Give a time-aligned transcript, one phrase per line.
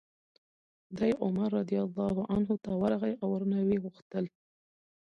[0.97, 4.25] دی عمر رضي الله عنه ته ورغی او ورنه ویې غوښتل